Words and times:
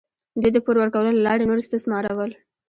دوی 0.41 0.51
د 0.53 0.57
پور 0.65 0.75
ورکولو 0.79 1.09
له 1.17 1.21
لارې 1.27 1.47
نور 1.49 1.59
استثمارول. 1.61 2.31